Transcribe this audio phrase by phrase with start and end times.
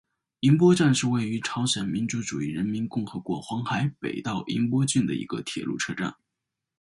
[0.39, 6.15] 银波站是位于朝鲜民主主义人民共和国黄海北道银波郡的一个铁路车站。